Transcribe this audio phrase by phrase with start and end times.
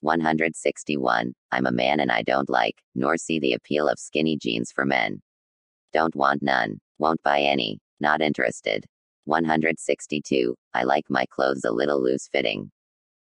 [0.00, 1.32] 161.
[1.52, 4.84] I'm a man and I don't like, nor see the appeal of skinny jeans for
[4.84, 5.20] men.
[5.92, 6.78] Don't want none.
[6.98, 7.78] Won't buy any.
[8.00, 8.86] Not interested.
[9.24, 10.54] 162.
[10.74, 12.70] I like my clothes a little loose fitting.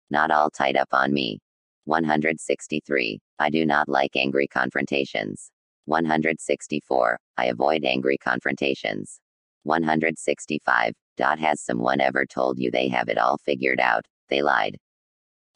[0.09, 1.39] Not all tied up on me.
[1.85, 3.19] 163.
[3.39, 5.51] I do not like angry confrontations.
[5.85, 7.19] 164.
[7.37, 9.19] I avoid angry confrontations.
[9.63, 10.93] 165.
[11.17, 14.05] Dot has someone ever told you they have it all figured out?
[14.29, 14.77] They lied.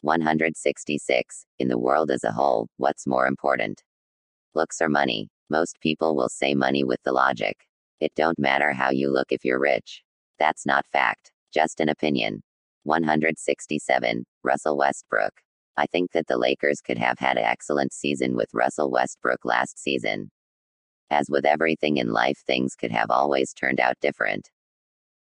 [0.04, 1.46] 166.
[1.58, 3.82] In the world as a whole, what's more important?
[4.54, 5.30] Looks or money?
[5.48, 7.56] Most people will say money with the logic.
[8.00, 10.02] It don't matter how you look if you're rich.
[10.38, 12.42] That's not fact, just an opinion.
[12.82, 14.24] 167.
[14.42, 15.32] Russell Westbrook.
[15.78, 19.78] I think that the Lakers could have had an excellent season with Russell Westbrook last
[19.78, 20.30] season.
[21.10, 24.50] As with everything in life, things could have always turned out different.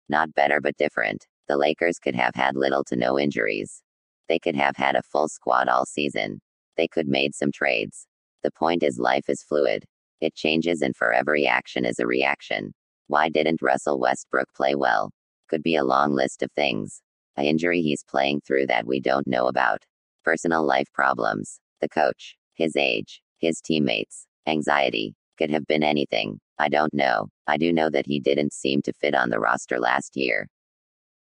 [0.08, 1.26] Not better, but different.
[1.46, 3.80] The Lakers could have had little to no injuries.
[4.28, 6.40] They could have had a full squad all season.
[6.76, 8.06] They could made some trades.
[8.42, 9.84] The point is life is fluid.
[10.20, 12.72] It changes and for every action is a reaction.
[13.08, 15.10] Why didn't Russell Westbrook play well?
[15.48, 17.02] Could be a long list of things.
[17.36, 19.82] A injury he's playing through that we don't know about
[20.24, 25.14] personal life problems, the coach, his age, his teammates, anxiety.
[25.38, 26.38] Could have been anything.
[26.58, 27.28] I don't know.
[27.46, 30.48] I do know that he didn't seem to fit on the roster last year.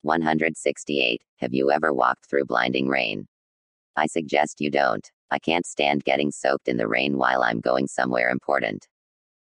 [0.02, 1.22] 168.
[1.38, 3.28] Have you ever walked through blinding rain?
[3.95, 5.09] I suggest you don't.
[5.31, 8.88] I can't stand getting soaked in the rain while I'm going somewhere important.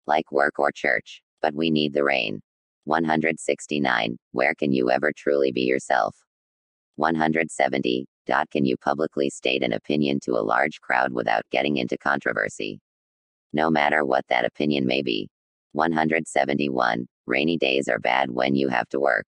[0.07, 1.23] Like work or church.
[1.41, 2.41] But we need the rain.
[2.85, 4.19] 169.
[4.33, 6.15] Where can you ever truly be yourself?
[6.97, 8.07] 170.
[8.27, 12.81] Dot can you publicly state an opinion to a large crowd without getting into controversy?
[13.53, 15.29] No matter what that opinion may be.
[15.73, 17.07] 171.
[17.27, 19.27] Rainy days are bad when you have to work.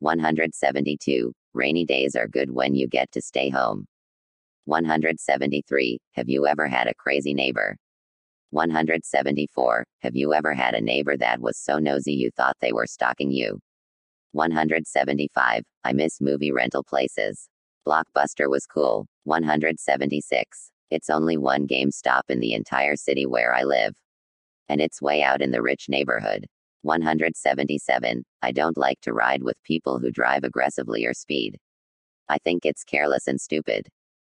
[0.00, 1.32] 172.
[1.54, 3.86] Rainy days are good when you get to stay home.
[4.66, 5.98] 173.
[6.12, 7.76] Have you ever had a crazy neighbor?
[8.50, 9.84] 174.
[10.00, 13.30] Have you ever had a neighbor that was so nosy you thought they were stalking
[13.30, 13.58] you?
[14.32, 15.62] 175.
[15.84, 17.48] I miss movie rental places.
[17.86, 19.06] Blockbuster was cool.
[19.24, 20.70] 176.
[20.90, 23.94] It's only one GameStop in the entire city where I live.
[24.68, 26.46] And it's way out in the rich neighborhood.
[26.82, 28.24] 177.
[28.42, 31.58] I don't like to ride with people who drive aggressively or speed.
[32.28, 33.88] I think it's careless and stupid.